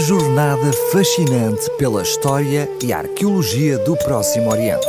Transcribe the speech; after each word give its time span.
Jornada 0.00 0.72
fascinante 0.90 1.70
pela 1.76 2.00
história 2.00 2.66
e 2.82 2.90
arqueologia 2.90 3.76
do 3.84 3.94
Próximo 3.98 4.48
Oriente. 4.50 4.86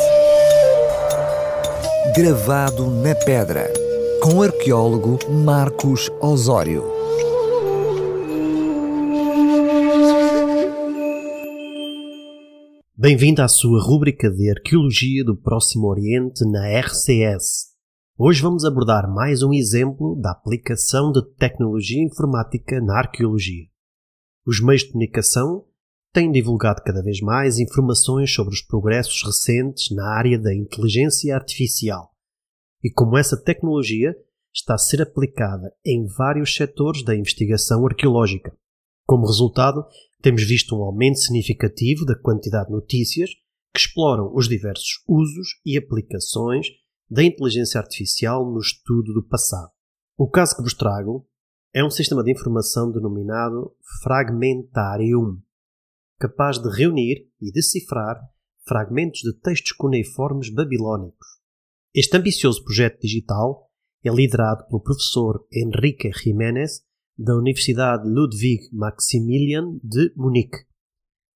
Gravado 2.15 2.89
na 2.89 3.13
pedra, 3.13 3.69
com 4.23 4.35
o 4.35 4.41
arqueólogo 4.41 5.19
Marcos 5.29 6.09
Osório. 6.21 6.85
Bem-vindo 12.95 13.41
à 13.41 13.49
sua 13.49 13.83
rúbrica 13.83 14.31
de 14.31 14.49
Arqueologia 14.49 15.25
do 15.25 15.35
Próximo 15.35 15.87
Oriente 15.87 16.49
na 16.49 16.69
RCS. 16.79 17.71
Hoje 18.17 18.41
vamos 18.41 18.63
abordar 18.63 19.13
mais 19.13 19.43
um 19.43 19.51
exemplo 19.51 20.15
da 20.21 20.31
aplicação 20.31 21.11
de 21.11 21.21
tecnologia 21.35 22.01
informática 22.01 22.79
na 22.79 22.99
arqueologia. 22.99 23.70
Os 24.45 24.59
meios 24.61 24.81
de 24.81 24.91
comunicação 24.91 25.65
têm 26.11 26.31
divulgado 26.31 26.81
cada 26.83 27.01
vez 27.03 27.21
mais 27.21 27.59
informações 27.59 28.33
sobre 28.33 28.53
os 28.53 28.61
progressos 28.61 29.23
recentes 29.23 29.95
na 29.95 30.07
área 30.17 30.39
da 30.39 30.53
inteligência 30.53 31.35
artificial 31.35 32.11
e 32.83 32.89
como 32.89 33.17
essa 33.17 33.37
tecnologia 33.37 34.15
está 34.53 34.73
a 34.73 34.79
ser 34.79 35.01
aplicada 35.01 35.71
em 35.85 36.05
vários 36.07 36.55
setores 36.55 37.03
da 37.03 37.15
investigação 37.15 37.85
arqueológica. 37.85 38.51
Como 39.05 39.27
resultado, 39.27 39.85
temos 40.21 40.43
visto 40.43 40.75
um 40.75 40.83
aumento 40.83 41.19
significativo 41.19 42.05
da 42.05 42.17
quantidade 42.17 42.67
de 42.67 42.73
notícias 42.73 43.29
que 43.73 43.79
exploram 43.79 44.33
os 44.35 44.47
diversos 44.47 45.03
usos 45.07 45.59
e 45.65 45.77
aplicações 45.77 46.67
da 47.09 47.23
inteligência 47.23 47.79
artificial 47.79 48.45
no 48.51 48.59
estudo 48.59 49.13
do 49.13 49.23
passado. 49.23 49.69
O 50.17 50.29
caso 50.29 50.55
que 50.55 50.63
vos 50.63 50.73
trago 50.73 51.27
é 51.73 51.83
um 51.83 51.89
sistema 51.89 52.23
de 52.23 52.31
informação 52.31 52.91
denominado 52.91 53.73
Fragmentarium, 54.03 55.41
capaz 56.19 56.59
de 56.59 56.69
reunir 56.69 57.29
e 57.41 57.51
decifrar 57.51 58.17
fragmentos 58.67 59.21
de 59.21 59.33
textos 59.39 59.71
cuneiformes 59.71 60.53
babilónicos. 60.53 61.27
Este 61.93 62.17
ambicioso 62.17 62.63
projeto 62.63 62.99
digital 62.99 63.69
é 64.03 64.09
liderado 64.09 64.65
pelo 64.67 64.81
professor 64.81 65.45
Enrique 65.51 66.11
Jiménez 66.11 66.81
da 67.17 67.35
Universidade 67.35 68.07
Ludwig 68.07 68.63
Maximilian 68.73 69.79
de 69.81 70.13
Munique. 70.15 70.65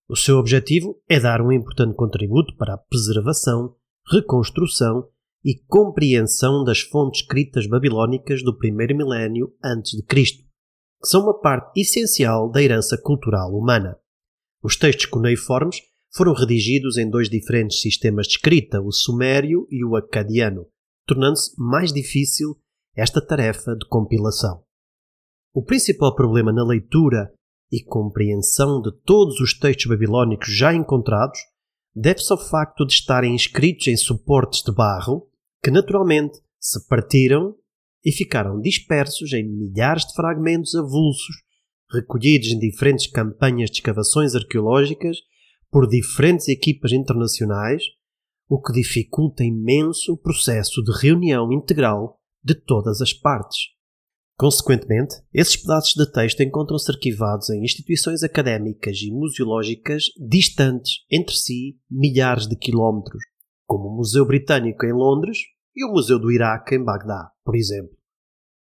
O 0.09 0.15
seu 0.15 0.37
objetivo 0.37 1.01
é 1.07 1.19
dar 1.19 1.41
um 1.41 1.51
importante 1.51 1.95
contributo 1.95 2.55
para 2.57 2.73
a 2.73 2.77
preservação, 2.77 3.75
reconstrução 4.11 5.09
e 5.45 5.59
compreensão 5.67 6.63
das 6.63 6.81
fontes 6.81 7.21
escritas 7.21 7.67
babilónicas 7.67 8.41
do 8.41 8.57
primeiro 8.57 8.97
milénio 8.97 9.53
antes 9.63 9.91
de 9.91 10.01
Cristo, 10.01 10.43
que 10.99 11.07
são 11.07 11.21
uma 11.21 11.39
parte 11.39 11.79
essencial 11.79 12.49
da 12.49 12.63
herança 12.63 12.99
cultural 12.99 13.53
humana. 13.53 13.95
Os 14.63 14.75
textos 14.75 15.05
cuneiformes 15.05 15.77
foram 16.11 16.33
redigidos 16.33 16.97
em 16.97 17.07
dois 17.07 17.29
diferentes 17.29 17.79
sistemas 17.79 18.25
de 18.25 18.33
escrita, 18.33 18.81
o 18.81 18.91
sumério 18.91 19.67
e 19.69 19.85
o 19.85 19.95
acadiano, 19.95 20.65
tornando-se 21.05 21.51
mais 21.59 21.93
difícil 21.93 22.59
esta 22.95 23.23
tarefa 23.23 23.75
de 23.75 23.87
compilação. 23.87 24.63
O 25.53 25.63
principal 25.63 26.15
problema 26.15 26.51
na 26.51 26.65
leitura 26.65 27.31
e 27.71 27.83
compreensão 27.83 28.81
de 28.81 28.91
todos 29.03 29.39
os 29.39 29.53
textos 29.53 29.85
babilónicos 29.85 30.57
já 30.57 30.73
encontrados 30.73 31.37
deve-se 31.93 32.31
ao 32.31 32.39
facto 32.39 32.83
de 32.83 32.93
estarem 32.93 33.35
escritos 33.35 33.87
em 33.87 33.95
suportes 33.95 34.63
de 34.63 34.73
barro 34.73 35.29
que 35.65 35.71
naturalmente 35.71 36.37
se 36.59 36.87
partiram 36.87 37.55
e 38.05 38.11
ficaram 38.11 38.61
dispersos 38.61 39.33
em 39.33 39.43
milhares 39.43 40.05
de 40.05 40.13
fragmentos 40.13 40.75
avulsos, 40.75 41.37
recolhidos 41.91 42.49
em 42.49 42.59
diferentes 42.59 43.07
campanhas 43.07 43.71
de 43.71 43.77
escavações 43.77 44.35
arqueológicas 44.35 45.17
por 45.71 45.87
diferentes 45.87 46.49
equipas 46.49 46.91
internacionais, 46.91 47.81
o 48.47 48.61
que 48.61 48.73
dificulta 48.73 49.43
imenso 49.43 50.13
o 50.13 50.17
processo 50.17 50.83
de 50.83 50.91
reunião 51.01 51.51
integral 51.51 52.19
de 52.43 52.53
todas 52.53 53.01
as 53.01 53.11
partes. 53.11 53.57
Consequentemente, 54.37 55.15
esses 55.33 55.55
pedaços 55.55 55.95
de 55.95 56.11
texto 56.11 56.41
encontram-se 56.41 56.91
arquivados 56.91 57.49
em 57.49 57.63
instituições 57.63 58.21
académicas 58.21 59.01
e 59.01 59.09
museológicas 59.09 60.03
distantes 60.29 60.99
entre 61.09 61.35
si 61.35 61.79
milhares 61.89 62.45
de 62.45 62.55
quilómetros, 62.55 63.23
como 63.65 63.87
o 63.89 63.97
Museu 63.97 64.27
Britânico 64.27 64.85
em 64.85 64.93
Londres 64.93 65.54
e 65.75 65.85
o 65.85 65.91
Museu 65.91 66.17
do 66.19 66.31
Iraque 66.31 66.75
em 66.75 66.83
Bagdá, 66.83 67.31
por 67.43 67.55
exemplo. 67.55 67.95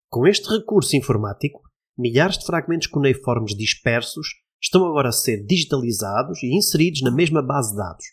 Com 0.09 0.25
este 0.25 0.50
recurso 0.50 0.96
informático, 0.96 1.62
milhares 1.97 2.38
de 2.38 2.46
fragmentos 2.46 2.88
cuneiformes 2.88 3.56
dispersos 3.56 4.28
estão 4.62 4.85
agora 4.85 5.09
a 5.09 5.13
ser 5.13 5.46
digitalizados 5.46 6.41
e 6.41 6.56
inseridos 6.56 7.02
na 7.02 7.12
mesma 7.12 7.41
base 7.41 7.72
de 7.72 7.78
dados. 7.78 8.06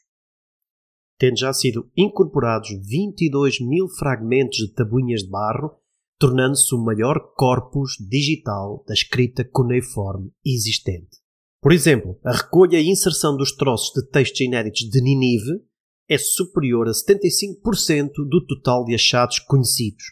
Tendo 1.19 1.39
já 1.39 1.53
sido 1.53 1.91
incorporados 1.97 2.69
22 2.87 3.61
mil 3.61 3.89
fragmentos 3.89 4.59
de 4.59 4.75
tabuinhas 4.75 5.23
de 5.23 5.31
barro, 5.31 5.79
tornando-se 6.19 6.75
o 6.75 6.79
maior 6.79 7.33
corpus 7.35 7.93
digital 8.09 8.85
da 8.87 8.95
escrita 8.95 9.45
cuneiforme 9.45 10.33
existente. 10.45 11.19
Por 11.61 11.73
exemplo, 11.73 12.19
a 12.25 12.33
recolha 12.33 12.79
e 12.79 12.89
inserção 12.89 13.37
dos 13.37 13.55
troços 13.57 13.93
de 13.95 14.11
textos 14.11 14.41
inéditos 14.41 14.83
de 14.83 15.01
Ninive 15.01 15.65
é 16.09 16.19
superior 16.19 16.89
a 16.89 16.93
75% 16.93 18.11
do 18.29 18.45
total 18.47 18.85
de 18.85 18.95
achados 18.95 19.39
conhecidos, 19.39 20.05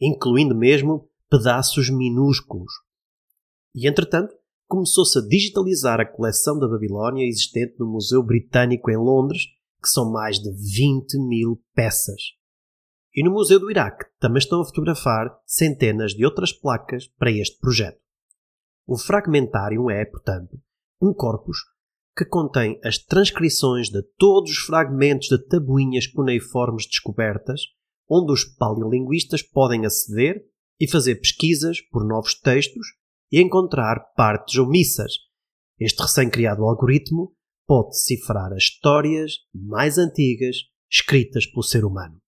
incluindo 0.00 0.54
mesmo 0.54 1.08
pedaços 1.30 1.90
minúsculos. 1.90 2.72
E 3.74 3.88
entretanto, 3.88 4.34
começou-se 4.66 5.18
a 5.18 5.22
digitalizar 5.22 6.00
a 6.00 6.06
coleção 6.06 6.58
da 6.58 6.68
Babilónia 6.68 7.26
existente 7.26 7.74
no 7.78 7.86
Museu 7.86 8.22
Britânico 8.22 8.90
em 8.90 8.96
Londres, 8.96 9.42
que 9.82 9.88
são 9.88 10.10
mais 10.10 10.38
de 10.38 10.50
20 10.50 11.18
mil 11.26 11.62
peças. 11.74 12.20
E 13.14 13.22
no 13.22 13.30
Museu 13.30 13.60
do 13.60 13.70
Iraque 13.70 14.04
também 14.18 14.38
estão 14.38 14.60
a 14.60 14.64
fotografar 14.64 15.30
centenas 15.46 16.12
de 16.12 16.24
outras 16.24 16.52
placas 16.52 17.06
para 17.18 17.30
este 17.30 17.58
projeto. 17.58 18.00
O 18.86 18.98
fragmentário 18.98 19.88
é, 19.88 20.04
portanto, 20.04 20.58
um 21.00 21.14
corpus 21.14 21.58
que 22.16 22.24
contém 22.24 22.78
as 22.84 22.98
transcrições 22.98 23.88
de 23.88 24.02
todos 24.16 24.50
os 24.50 24.58
fragmentos 24.58 25.28
de 25.28 25.38
tabuinhas 25.46 26.06
cuneiformes 26.06 26.86
descobertas, 26.86 27.62
onde 28.08 28.32
os 28.32 28.44
paleolinguistas 28.44 29.42
podem 29.42 29.84
aceder 29.84 30.44
e 30.78 30.88
fazer 30.88 31.16
pesquisas 31.16 31.80
por 31.80 32.06
novos 32.06 32.38
textos 32.38 32.86
e 33.32 33.40
encontrar 33.40 34.12
partes 34.14 34.56
omissas. 34.58 35.12
Este 35.78 36.02
recém-criado 36.02 36.62
algoritmo 36.62 37.34
pode 37.66 37.90
decifrar 37.90 38.52
as 38.52 38.64
histórias 38.64 39.38
mais 39.52 39.98
antigas 39.98 40.56
escritas 40.90 41.46
pelo 41.46 41.62
ser 41.62 41.84
humano. 41.84 42.20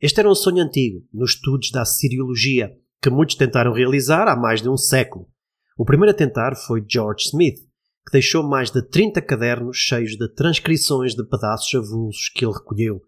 Este 0.00 0.20
era 0.20 0.30
um 0.30 0.34
sonho 0.34 0.62
antigo 0.62 1.06
nos 1.12 1.32
estudos 1.32 1.70
da 1.70 1.84
Siriologia, 1.84 2.76
que 3.00 3.08
muitos 3.08 3.36
tentaram 3.36 3.72
realizar 3.72 4.28
há 4.28 4.36
mais 4.36 4.60
de 4.60 4.68
um 4.68 4.76
século. 4.76 5.28
O 5.76 5.84
primeiro 5.84 6.10
a 6.10 6.16
tentar 6.16 6.54
foi 6.56 6.84
George 6.86 7.24
Smith, 7.28 7.69
que 8.06 8.12
deixou 8.12 8.42
mais 8.42 8.70
de 8.70 8.82
30 8.82 9.20
cadernos 9.22 9.76
cheios 9.76 10.16
de 10.16 10.28
transcrições 10.34 11.14
de 11.14 11.24
pedaços 11.24 11.74
avulsos 11.74 12.28
que 12.34 12.44
ele 12.44 12.54
recolheu, 12.54 13.00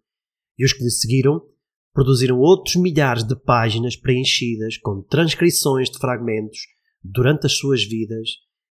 e 0.59 0.65
os 0.65 0.73
que 0.73 0.85
lhe 0.85 0.91
seguiram 0.91 1.41
produziram 1.93 2.39
outros 2.39 2.77
milhares 2.77 3.23
de 3.23 3.37
páginas 3.37 3.97
preenchidas 3.97 4.79
com 4.79 5.03
transcrições 5.03 5.91
de 5.91 5.99
fragmentos 5.99 6.61
durante 7.03 7.47
as 7.47 7.57
suas 7.57 7.85
vidas 7.85 8.29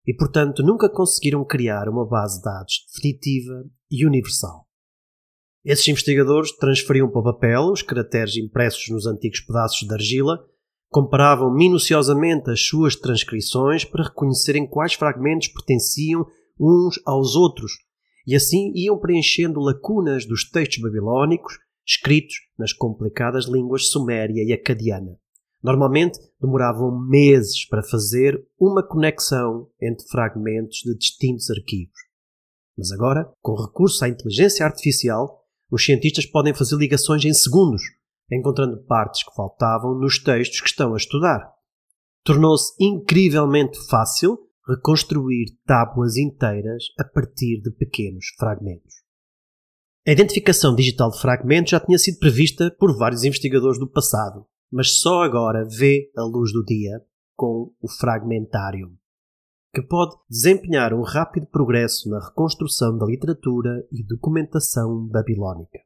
e, 0.06 0.13
portanto, 0.13 0.63
nunca 0.63 0.90
conseguiram 0.90 1.44
criar 1.46 1.90
uma 1.90 2.07
base 2.07 2.38
de 2.38 2.44
dados 2.44 2.86
definitiva 2.88 3.66
e 3.91 4.06
universal. 4.06 4.66
Esses 5.63 5.88
investigadores 5.88 6.56
transferiam 6.56 7.09
para 7.09 7.19
o 7.19 7.24
papel 7.24 7.72
os 7.72 7.81
caracteres 7.81 8.38
impressos 8.38 8.88
nos 8.90 9.06
antigos 9.06 9.41
pedaços 9.41 9.86
de 9.86 9.94
argila 9.94 10.40
comparavam 10.89 11.53
minuciosamente 11.53 12.50
as 12.50 12.66
suas 12.66 12.95
transcrições 12.95 13.86
para 13.86 14.06
reconhecerem 14.06 14.68
quais 14.68 14.94
fragmentos 14.94 15.47
pertenciam 15.47 16.25
uns 16.59 17.00
aos 17.06 17.36
outros, 17.36 17.71
e 18.25 18.36
assim 18.36 18.71
iam 18.75 18.97
preenchendo 19.00 19.59
lacunas 19.59 20.25
dos 20.25 20.50
textos 20.50 20.81
babilónicos 20.81 21.57
escritos 21.88 22.36
nas 22.57 22.71
complicadas 22.71 23.45
línguas 23.45 23.89
suméria 23.89 24.44
e 24.44 24.53
acadiana. 24.53 25.18
Normalmente 25.62 26.19
demoravam 26.39 26.97
meses 27.07 27.68
para 27.68 27.83
fazer 27.83 28.39
uma 28.59 28.85
conexão 28.85 29.68
entre 29.81 30.07
fragmentos 30.07 30.77
de 30.85 30.95
distintos 30.95 31.50
arquivos. 31.50 31.97
Mas 32.77 32.92
agora, 32.92 33.30
com 33.42 33.56
recurso 33.56 34.06
à 34.06 34.07
inteligência 34.09 34.65
artificial, 34.65 35.44
os 35.69 35.83
cientistas 35.83 36.25
podem 36.25 36.53
fazer 36.53 36.75
ligações 36.77 37.25
em 37.25 37.33
segundos 37.33 37.81
encontrando 38.31 38.84
partes 38.84 39.24
que 39.24 39.34
faltavam 39.36 39.96
nos 39.96 40.20
textos 40.20 40.62
que 40.62 40.70
estão 40.70 40.94
a 40.94 40.98
estudar. 40.98 41.52
Tornou-se 42.24 42.74
incrivelmente 42.80 43.78
fácil 43.88 44.38
reconstruir 44.68 45.58
tábuas 45.66 46.16
inteiras 46.16 46.86
a 47.00 47.04
partir 47.04 47.62
de 47.62 47.72
pequenos 47.72 48.28
fragmentos. 48.38 48.94
A 50.08 50.12
identificação 50.12 50.76
digital 50.76 51.10
de 51.12 51.20
fragmentos 51.20 51.72
já 51.72 51.80
tinha 51.80 51.98
sido 51.98 52.20
prevista 52.20 52.72
por 52.80 52.96
vários 52.98 53.24
investigadores 53.24 53.80
do 53.80 53.90
passado, 53.90 54.46
mas 54.72 55.00
só 55.00 55.24
agora 55.24 55.68
vê 55.68 56.12
a 56.16 56.24
luz 56.24 56.54
do 56.54 56.64
dia 56.64 57.04
com 57.36 57.74
o 57.81 57.90
fragmentário, 57.90 58.92
que 59.74 59.81
pode 59.81 60.16
desempenhar 60.30 60.94
um 60.94 61.02
rápido 61.02 61.48
progresso 61.48 62.10
na 62.10 62.20
reconstrução 62.20 62.98
da 62.98 63.06
literatura 63.06 63.86
e 63.92 64.04
documentação 64.04 65.08
babilónica. 65.08 65.80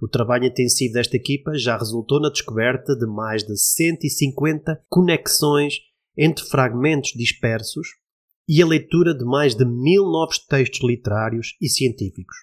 O 0.00 0.06
trabalho 0.06 0.44
intensivo 0.44 0.94
desta 0.94 1.16
equipa 1.16 1.56
já 1.56 1.76
resultou 1.76 2.20
na 2.20 2.30
descoberta 2.30 2.94
de 2.96 3.06
mais 3.06 3.42
de 3.42 3.56
150 3.56 4.84
conexões 4.88 5.74
entre 6.16 6.44
fragmentos 6.44 7.12
dispersos 7.16 7.88
e 8.48 8.62
a 8.62 8.66
leitura 8.66 9.12
de 9.12 9.24
mais 9.24 9.54
de 9.54 9.64
mil 9.64 10.04
novos 10.04 10.38
textos 10.38 10.80
literários 10.88 11.56
e 11.60 11.68
científicos. 11.68 12.36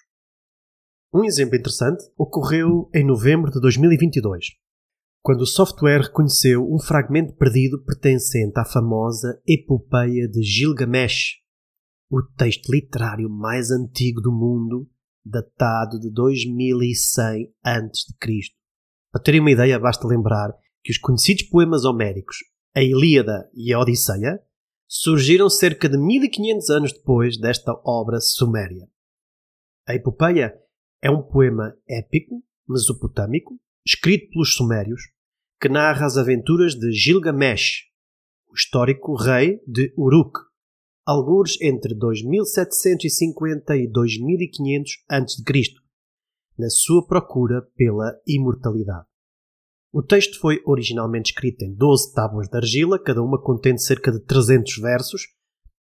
Um 1.12 1.24
exemplo 1.24 1.56
interessante 1.56 2.04
ocorreu 2.16 2.90
em 2.94 3.04
novembro 3.04 3.50
de 3.50 3.60
2022, 3.60 4.48
quando 5.22 5.40
o 5.40 5.46
software 5.46 6.02
reconheceu 6.02 6.62
um 6.62 6.78
fragmento 6.78 7.34
perdido 7.34 7.82
pertencente 7.82 8.58
à 8.58 8.64
famosa 8.64 9.40
Epopeia 9.46 10.28
de 10.28 10.42
Gilgamesh, 10.42 11.38
o 12.10 12.22
texto 12.22 12.70
literário 12.70 13.28
mais 13.30 13.70
antigo 13.70 14.20
do 14.20 14.30
mundo, 14.30 14.88
datado 15.26 15.98
de 15.98 16.10
2100 16.10 17.52
a.C. 17.64 18.14
Para 19.12 19.22
terem 19.22 19.40
uma 19.40 19.50
ideia, 19.50 19.78
basta 19.78 20.06
lembrar 20.06 20.52
que 20.82 20.92
os 20.92 20.98
conhecidos 20.98 21.42
poemas 21.44 21.84
homéricos, 21.84 22.36
a 22.74 22.82
Ilíada 22.82 23.50
e 23.52 23.72
a 23.72 23.80
Odisseia, 23.80 24.40
surgiram 24.86 25.50
cerca 25.50 25.88
de 25.88 25.98
1500 25.98 26.70
anos 26.70 26.92
depois 26.92 27.38
desta 27.38 27.72
obra 27.84 28.20
suméria. 28.20 28.86
A 29.86 29.94
Epopeia 29.94 30.54
é 31.02 31.10
um 31.10 31.22
poema 31.22 31.76
épico, 31.88 32.42
mesopotâmico, 32.68 33.58
escrito 33.84 34.30
pelos 34.30 34.54
sumérios, 34.54 35.00
que 35.60 35.68
narra 35.68 36.06
as 36.06 36.16
aventuras 36.16 36.74
de 36.74 36.92
Gilgamesh, 36.92 37.84
o 38.48 38.54
histórico 38.54 39.16
rei 39.16 39.60
de 39.66 39.92
Uruk, 39.96 40.38
algures 41.06 41.56
entre 41.60 41.94
2750 41.94 43.76
e 43.76 43.86
2500 43.86 44.92
a.C., 45.08 45.42
na 46.58 46.68
sua 46.68 47.06
procura 47.06 47.62
pela 47.76 48.18
imortalidade. 48.26 49.06
O 49.92 50.02
texto 50.02 50.40
foi 50.40 50.60
originalmente 50.66 51.30
escrito 51.30 51.62
em 51.62 51.72
12 51.72 52.12
tábuas 52.12 52.48
de 52.48 52.56
argila, 52.56 52.98
cada 52.98 53.22
uma 53.22 53.40
contendo 53.40 53.78
cerca 53.78 54.10
de 54.10 54.18
300 54.20 54.78
versos, 54.78 55.22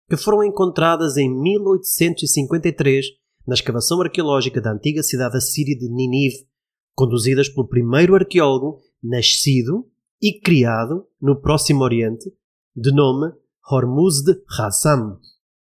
que 0.10 0.16
foram 0.16 0.44
encontradas 0.44 1.18
em 1.18 1.30
1853 1.30 3.06
na 3.45 3.56
escavação 3.56 4.01
arqueológica 4.01 4.62
da 4.62 4.72
antiga 4.72 5.04
cidade 5.04 5.38
assíria 5.38 5.77
de 5.77 5.89
Ninive, 5.89 6.48
conduzidas 6.95 7.50
pelo 7.50 7.68
primeiro 7.68 8.15
arqueólogo 8.15 8.80
nascido 9.04 9.88
e 10.22 10.39
criado 10.39 11.06
no 11.22 11.39
Próximo 11.39 11.83
Oriente, 11.83 12.31
de 12.75 12.92
nome 12.92 13.31
Hormuzd 13.71 14.25
Hassam, 14.57 15.19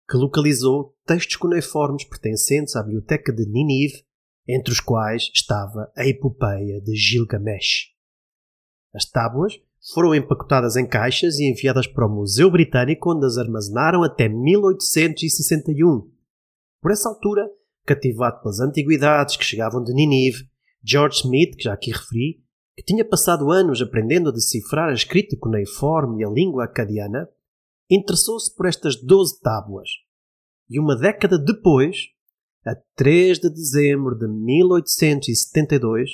que 0.08 0.16
localizou 0.16 0.94
textos 1.04 1.34
cuneiformes 1.34 2.04
pertencentes 2.04 2.76
à 2.76 2.82
biblioteca 2.84 3.32
de 3.32 3.44
Ninive, 3.46 4.04
entre 4.46 4.72
os 4.72 4.78
quais 4.78 5.28
estava 5.34 5.90
a 5.96 6.06
epopeia 6.06 6.80
de 6.80 6.94
Gilgamesh. 6.94 7.88
As 8.94 9.10
tábuas 9.10 9.54
foram 9.92 10.14
empacotadas 10.14 10.76
em 10.76 10.86
caixas 10.86 11.40
e 11.40 11.50
enviadas 11.50 11.88
para 11.88 12.06
o 12.06 12.08
Museu 12.08 12.48
Britânico, 12.48 13.12
onde 13.12 13.26
as 13.26 13.38
armazenaram 13.38 14.04
até 14.04 14.28
1861. 14.28 16.08
Por 16.80 16.92
essa 16.92 17.08
altura, 17.08 17.44
cativado 17.84 18.40
pelas 18.40 18.60
antiguidades 18.60 19.36
que 19.36 19.44
chegavam 19.44 19.82
de 19.82 19.92
Ninive, 19.92 20.48
George 20.80 21.16
Smith, 21.16 21.56
que 21.56 21.64
já 21.64 21.72
aqui 21.72 21.90
referi, 21.90 22.40
que 22.76 22.84
tinha 22.84 23.04
passado 23.04 23.50
anos 23.50 23.82
aprendendo 23.82 24.28
a 24.28 24.32
decifrar 24.32 24.90
a 24.90 24.94
escrita 24.94 25.36
cuneiforme 25.36 26.22
e 26.22 26.24
a 26.24 26.30
língua 26.30 26.66
acadiana, 26.66 27.28
interessou-se 27.90 28.54
por 28.54 28.66
estas 28.66 29.00
doze 29.00 29.40
tábuas. 29.40 29.88
E 30.68 30.80
uma 30.80 30.96
década 30.96 31.38
depois, 31.38 31.96
a 32.64 32.74
3 32.96 33.38
de 33.38 33.50
dezembro 33.50 34.16
de 34.16 34.26
1872, 34.26 36.10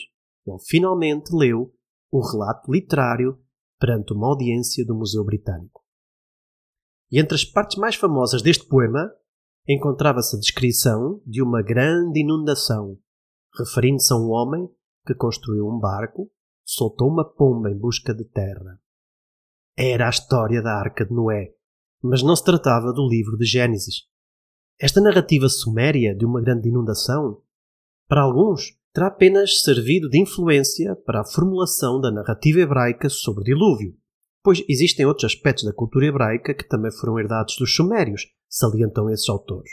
ele 0.47 0.59
finalmente 0.67 1.35
leu 1.35 1.73
o 2.11 2.21
relato 2.21 2.71
literário 2.71 3.39
perante 3.81 4.13
uma 4.13 4.29
audiência 4.29 4.85
do 4.85 4.95
Museu 4.95 5.25
Britânico. 5.25 5.83
E 7.11 7.19
entre 7.19 7.35
as 7.35 7.45
partes 7.45 7.79
mais 7.79 7.95
famosas 7.95 8.43
deste 8.43 8.67
poema 8.67 9.11
encontrava-se 9.67 10.37
a 10.37 10.39
descrição 10.39 11.23
de 11.27 11.43
uma 11.43 11.63
grande 11.63 12.21
inundação, 12.21 12.99
referindo-se 13.59 14.13
a 14.13 14.17
um 14.17 14.31
homem 14.31 14.69
que 15.07 15.15
construiu 15.15 15.67
um 15.69 15.79
barco, 15.79 16.31
soltou 16.65 17.09
uma 17.09 17.25
pomba 17.25 17.71
em 17.71 17.79
busca 17.79 18.15
de 18.15 18.25
terra. 18.25 18.81
Era 19.77 20.07
a 20.07 20.11
história 20.11 20.63
da 20.63 20.79
Arca 20.79 21.05
de 21.05 21.13
Noé, 21.13 21.55
mas 22.03 22.23
não 22.23 22.35
se 22.35 22.45
tratava 22.45 22.93
do 22.93 23.09
livro 23.09 23.37
de 23.37 23.45
Gênesis. 23.45 24.03
Esta 24.81 25.01
narrativa 25.01 25.49
suméria 25.49 26.15
de 26.15 26.25
uma 26.25 26.41
grande 26.41 26.69
inundação, 26.69 27.41
para 28.09 28.23
alguns, 28.23 28.77
terá 28.93 29.07
apenas 29.07 29.63
servido 29.63 30.09
de 30.09 30.21
influência 30.21 30.97
para 30.97 31.21
a 31.21 31.25
formulação 31.25 32.01
da 32.01 32.11
narrativa 32.11 32.61
hebraica 32.61 33.09
sobre 33.09 33.43
o 33.43 33.45
dilúvio, 33.45 33.97
pois 34.43 34.63
existem 34.69 35.07
outros 35.07 35.33
aspectos 35.33 35.65
da 35.65 35.73
cultura 35.73 36.07
hebraica 36.07 36.53
que 36.53 36.69
também 36.69 36.91
foram 36.91 37.19
herdados 37.19 37.57
dos 37.57 37.75
sumérios, 37.75 38.27
salientam 38.49 39.09
esses 39.09 39.29
autores. 39.29 39.71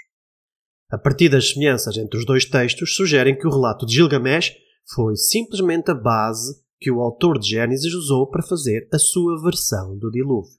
A 0.92 0.98
partir 0.98 1.30
das 1.30 1.50
semelhanças 1.50 1.98
entre 1.98 2.18
os 2.18 2.26
dois 2.26 2.46
textos, 2.46 2.96
sugerem 2.96 3.38
que 3.38 3.48
o 3.48 3.52
relato 3.52 3.86
de 3.86 3.96
Gilgamesh 3.96 4.54
foi 4.94 5.16
simplesmente 5.16 5.92
a 5.92 5.96
base 5.96 6.64
que 6.80 6.92
o 6.92 7.02
autor 7.02 7.38
de 7.38 7.50
Gênesis 7.50 7.94
usou 7.94 8.28
para 8.30 8.42
fazer 8.42 8.88
a 8.94 8.98
sua 8.98 9.42
versão 9.42 9.98
do 9.98 10.10
dilúvio. 10.10 10.59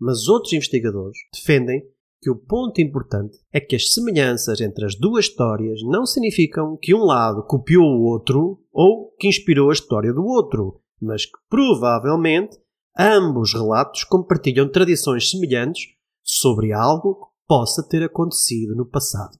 Mas 0.00 0.28
outros 0.28 0.52
investigadores 0.52 1.18
defendem 1.32 1.82
que 2.20 2.30
o 2.30 2.36
ponto 2.36 2.80
importante 2.80 3.38
é 3.52 3.60
que 3.60 3.76
as 3.76 3.92
semelhanças 3.92 4.60
entre 4.60 4.84
as 4.84 4.94
duas 4.94 5.26
histórias 5.26 5.80
não 5.84 6.04
significam 6.04 6.76
que 6.76 6.94
um 6.94 7.04
lado 7.04 7.44
copiou 7.44 7.84
o 7.84 8.02
outro 8.02 8.60
ou 8.72 9.12
que 9.18 9.28
inspirou 9.28 9.70
a 9.70 9.72
história 9.72 10.12
do 10.12 10.24
outro, 10.24 10.80
mas 11.00 11.24
que 11.24 11.38
provavelmente 11.48 12.56
ambos 12.98 13.52
relatos 13.52 14.02
compartilham 14.04 14.68
tradições 14.68 15.30
semelhantes 15.30 15.84
sobre 16.22 16.72
algo 16.72 17.14
que 17.14 17.26
possa 17.46 17.86
ter 17.88 18.02
acontecido 18.02 18.74
no 18.74 18.84
passado. 18.84 19.38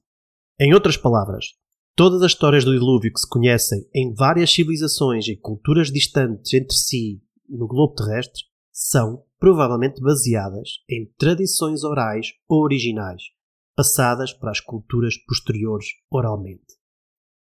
Em 0.59 0.73
outras 0.73 0.97
palavras, 0.97 1.47
todas 1.95 2.21
as 2.21 2.31
histórias 2.31 2.63
do 2.63 2.71
dilúvio 2.71 3.13
que 3.13 3.19
se 3.19 3.27
conhecem 3.27 3.85
em 3.93 4.13
várias 4.13 4.51
civilizações 4.51 5.27
e 5.27 5.35
culturas 5.35 5.91
distantes 5.91 6.53
entre 6.53 6.75
si 6.75 7.21
no 7.47 7.67
globo 7.67 7.93
terrestre 7.95 8.43
são 8.71 9.23
provavelmente 9.39 10.01
baseadas 10.01 10.83
em 10.89 11.11
tradições 11.17 11.83
orais 11.83 12.33
originais, 12.47 13.23
passadas 13.75 14.33
para 14.33 14.51
as 14.51 14.59
culturas 14.59 15.15
posteriores 15.25 15.87
oralmente. 16.11 16.75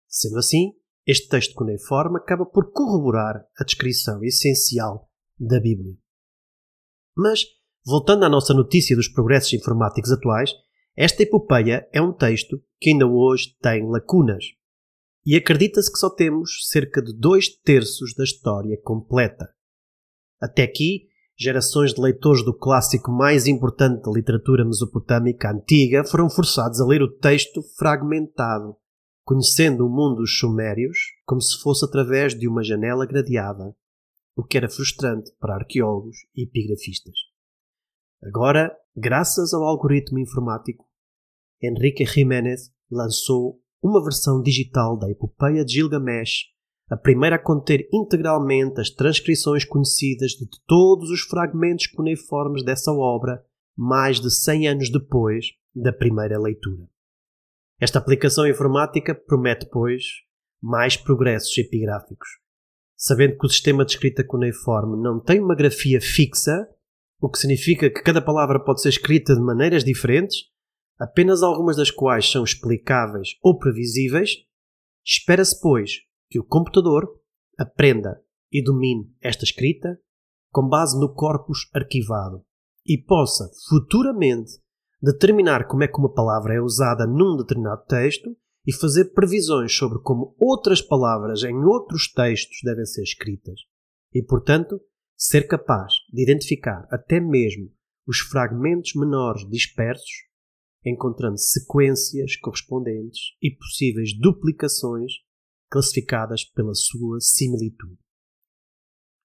Sendo 0.07 0.37
assim, 0.37 0.73
este 1.05 1.29
texto 1.29 1.55
cuneiforme 1.55 2.17
acaba 2.17 2.45
por 2.45 2.71
corroborar 2.71 3.41
a 3.57 3.63
descrição 3.63 4.21
essencial 4.23 5.09
da 5.39 5.59
Bíblia. 5.59 5.95
Mas, 7.15 7.45
voltando 7.85 8.25
à 8.25 8.29
nossa 8.29 8.53
notícia 8.53 8.95
dos 8.95 9.07
progressos 9.07 9.53
informáticos 9.53 10.11
atuais, 10.11 10.51
esta 10.95 11.23
epopeia 11.23 11.87
é 11.93 12.01
um 12.01 12.11
texto 12.11 12.61
que 12.79 12.89
ainda 12.89 13.07
hoje 13.07 13.55
tem 13.61 13.87
lacunas. 13.89 14.43
E 15.25 15.35
acredita-se 15.35 15.91
que 15.91 15.97
só 15.97 16.09
temos 16.09 16.67
cerca 16.69 17.01
de 17.01 17.13
dois 17.17 17.49
terços 17.49 18.13
da 18.15 18.23
história 18.23 18.77
completa. 18.83 19.53
Até 20.41 20.63
aqui, 20.63 21.07
gerações 21.37 21.93
de 21.93 22.01
leitores 22.01 22.43
do 22.43 22.53
clássico 22.53 23.11
mais 23.11 23.45
importante 23.45 24.01
da 24.01 24.11
literatura 24.11 24.65
mesopotâmica 24.65 25.51
antiga 25.51 26.03
foram 26.03 26.29
forçados 26.29 26.81
a 26.81 26.85
ler 26.85 27.01
o 27.03 27.11
texto 27.11 27.61
fragmentado, 27.77 28.75
conhecendo 29.23 29.85
o 29.85 29.89
mundo 29.89 30.15
dos 30.15 30.39
sumérios 30.39 30.97
como 31.25 31.39
se 31.39 31.61
fosse 31.61 31.85
através 31.85 32.33
de 32.33 32.47
uma 32.47 32.63
janela 32.63 33.05
gradeada, 33.05 33.75
o 34.35 34.43
que 34.43 34.57
era 34.57 34.69
frustrante 34.69 35.31
para 35.39 35.55
arqueólogos 35.55 36.17
e 36.35 36.43
epigrafistas. 36.43 37.15
Agora, 38.23 38.75
graças 38.95 39.53
ao 39.53 39.63
algoritmo 39.63 40.17
informático, 40.17 40.85
Enrique 41.61 42.03
Jiménez 42.03 42.71
lançou 42.89 43.61
uma 43.81 44.03
versão 44.03 44.41
digital 44.41 44.97
da 44.97 45.09
epopeia 45.09 45.63
de 45.63 45.73
Gilgamesh 45.73 46.56
a 46.89 46.95
primeira 46.95 47.35
a 47.35 47.39
conter 47.39 47.87
integralmente 47.91 48.79
as 48.79 48.89
transcrições 48.89 49.65
conhecidas 49.65 50.31
de 50.31 50.47
todos 50.65 51.09
os 51.09 51.21
fragmentos 51.21 51.87
cuneiformes 51.87 52.63
dessa 52.63 52.91
obra, 52.91 53.43
mais 53.75 54.21
de 54.21 54.31
100 54.31 54.67
anos 54.67 54.89
depois 54.89 55.47
da 55.75 55.91
primeira 55.91 56.39
leitura. 56.39 56.87
Esta 57.79 57.99
aplicação 57.99 58.47
informática 58.47 59.13
promete, 59.13 59.67
pois, 59.69 60.03
mais 60.61 60.97
progressos 60.97 61.55
epigráficos. 61.57 62.27
Sabendo 62.95 63.37
que 63.37 63.45
o 63.45 63.49
sistema 63.49 63.85
de 63.85 63.91
escrita 63.91 64.23
cuneiforme 64.23 64.97
não 64.97 65.19
tem 65.19 65.39
uma 65.39 65.55
grafia 65.55 66.01
fixa, 66.01 66.67
o 67.21 67.29
que 67.29 67.37
significa 67.37 67.89
que 67.89 68.01
cada 68.01 68.21
palavra 68.21 68.59
pode 68.63 68.81
ser 68.81 68.89
escrita 68.89 69.35
de 69.35 69.41
maneiras 69.41 69.83
diferentes, 69.83 70.45
apenas 70.97 71.43
algumas 71.43 71.75
das 71.75 71.91
quais 71.91 72.31
são 72.31 72.43
explicáveis 72.43 73.37
ou 73.43 73.59
previsíveis, 73.59 74.37
espera-se, 75.05 75.59
pois, 75.61 76.06
que 76.29 76.39
o 76.39 76.43
computador 76.43 77.07
aprenda 77.57 78.21
e 78.51 78.63
domine 78.63 79.11
esta 79.21 79.43
escrita 79.43 79.99
com 80.51 80.67
base 80.67 80.99
no 80.99 81.13
corpus 81.13 81.69
arquivado 81.73 82.43
e 82.85 82.97
possa 82.97 83.49
futuramente 83.69 84.53
determinar 85.01 85.67
como 85.67 85.83
é 85.83 85.87
que 85.87 85.99
uma 85.99 86.11
palavra 86.11 86.55
é 86.55 86.61
usada 86.61 87.05
num 87.05 87.35
determinado 87.37 87.85
texto 87.85 88.35
e 88.65 88.73
fazer 88.73 89.13
previsões 89.13 89.75
sobre 89.75 89.99
como 89.99 90.35
outras 90.39 90.81
palavras 90.81 91.43
em 91.43 91.55
outros 91.55 92.11
textos 92.11 92.57
devem 92.63 92.85
ser 92.85 93.03
escritas. 93.03 93.61
E, 94.13 94.21
portanto, 94.21 94.81
ser 95.15 95.47
capaz 95.47 95.93
de 96.11 96.23
identificar 96.23 96.87
até 96.91 97.19
mesmo 97.19 97.71
os 98.05 98.19
fragmentos 98.19 98.93
menores 98.95 99.47
dispersos, 99.49 100.27
encontrando 100.85 101.37
sequências 101.37 102.35
correspondentes 102.37 103.35
e 103.41 103.51
possíveis 103.51 104.17
duplicações 104.17 105.13
classificadas 105.69 106.43
pela 106.43 106.73
sua 106.73 107.19
similitude. 107.19 107.97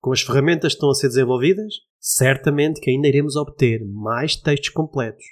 Com 0.01 0.13
as 0.13 0.23
ferramentas 0.23 0.73
que 0.73 0.77
estão 0.77 0.91
a 0.91 0.95
ser 0.95 1.09
desenvolvidas, 1.09 1.75
certamente 2.01 2.81
que 2.81 2.91
ainda 2.91 3.07
iremos 3.07 3.37
obter 3.37 3.85
mais 3.87 4.35
textos 4.35 4.71
completos 4.71 5.25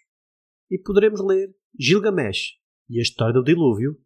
e 0.71 0.79
poderemos 0.79 1.21
ler 1.21 1.53
Gilgamesh 1.79 2.53
e 2.89 2.99
a 2.99 3.03
história 3.03 3.35
do 3.35 3.43
dilúvio 3.43 3.97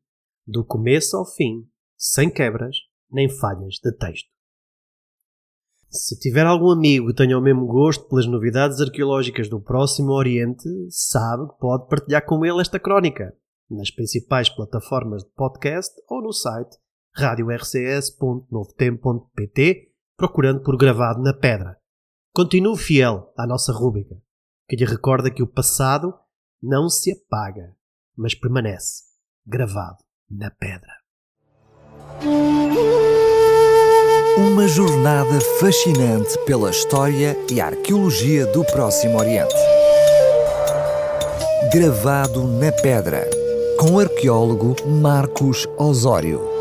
do 0.47 0.65
começo 0.65 1.17
ao 1.17 1.27
fim, 1.27 1.69
sem 1.97 2.31
quebras 2.31 2.77
nem 3.11 3.29
falhas 3.29 3.75
de 3.83 3.93
texto. 3.93 4.29
Se 5.91 6.19
tiver 6.19 6.45
algum 6.45 6.71
amigo 6.71 7.07
que 7.09 7.15
tenha 7.15 7.39
o 7.39 7.43
mesmo 7.43 7.67
gosto 7.67 8.09
pelas 8.09 8.27
novidades 8.27 8.81
arqueológicas 8.81 9.49
do 9.49 9.61
Próximo 9.61 10.11
Oriente, 10.11 10.69
sabe 10.91 11.47
que 11.49 11.59
pode 11.59 11.89
partilhar 11.89 12.27
com 12.27 12.45
ele 12.45 12.61
esta 12.61 12.81
crónica 12.81 13.33
nas 13.71 13.91
principais 13.91 14.49
plataformas 14.49 15.23
de 15.23 15.31
podcast 15.31 15.95
ou 16.09 16.21
no 16.21 16.33
site 16.33 16.77
radiorcs.novotempo.pt 17.17 19.95
procurando 20.17 20.63
por 20.63 20.77
gravado 20.77 21.23
na 21.23 21.33
pedra. 21.33 21.77
Continue 22.35 22.77
fiel 22.77 23.33
à 23.37 23.47
nossa 23.47 23.73
rúbrica, 23.73 24.17
que 24.69 24.77
lhe 24.77 24.85
recorda 24.85 25.31
que 25.31 25.43
o 25.43 25.47
passado 25.47 26.13
não 26.63 26.89
se 26.89 27.13
apaga, 27.13 27.75
mas 28.17 28.35
permanece 28.35 29.05
gravado 29.47 29.99
na 30.31 30.51
pedra. 30.51 30.93
Uma 34.37 34.67
jornada 34.67 35.41
fascinante 35.61 36.37
pela 36.45 36.71
história 36.71 37.37
e 37.51 37.61
arqueologia 37.61 38.47
do 38.47 38.65
Próximo 38.65 39.19
Oriente. 39.19 39.55
Gravado 41.73 42.45
na 42.45 42.73
pedra, 42.73 43.29
com 43.79 43.93
o 43.93 44.01
arqueólogo 44.01 44.75
Marcos 44.89 45.67
Osório. 45.79 46.54